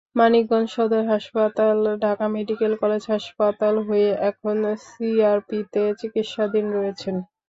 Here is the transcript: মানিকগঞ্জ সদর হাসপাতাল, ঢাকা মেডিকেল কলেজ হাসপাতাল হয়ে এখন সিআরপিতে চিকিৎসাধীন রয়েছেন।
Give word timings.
মানিকগঞ্জ 0.15 0.67
সদর 0.75 1.03
হাসপাতাল, 1.11 1.77
ঢাকা 2.03 2.25
মেডিকেল 2.35 2.73
কলেজ 2.81 3.03
হাসপাতাল 3.09 3.75
হয়ে 3.87 4.09
এখন 4.29 4.57
সিআরপিতে 4.87 5.83
চিকিৎসাধীন 5.99 6.65
রয়েছেন। 6.77 7.15